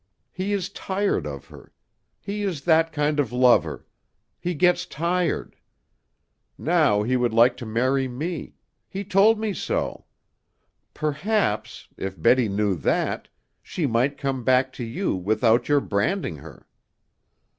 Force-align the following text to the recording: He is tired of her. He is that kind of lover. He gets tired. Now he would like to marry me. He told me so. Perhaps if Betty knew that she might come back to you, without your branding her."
He 0.31 0.51
is 0.51 0.69
tired 0.69 1.27
of 1.27 1.45
her. 1.49 1.71
He 2.19 2.41
is 2.41 2.61
that 2.63 2.91
kind 2.91 3.19
of 3.19 3.31
lover. 3.31 3.85
He 4.39 4.55
gets 4.55 4.87
tired. 4.87 5.55
Now 6.57 7.03
he 7.03 7.15
would 7.15 7.35
like 7.35 7.55
to 7.57 7.67
marry 7.67 8.07
me. 8.07 8.55
He 8.89 9.03
told 9.03 9.39
me 9.39 9.53
so. 9.53 10.05
Perhaps 10.95 11.87
if 11.97 12.19
Betty 12.19 12.49
knew 12.49 12.73
that 12.77 13.27
she 13.61 13.85
might 13.85 14.17
come 14.17 14.43
back 14.43 14.73
to 14.73 14.83
you, 14.83 15.15
without 15.15 15.69
your 15.69 15.79
branding 15.81 16.37
her." 16.37 16.65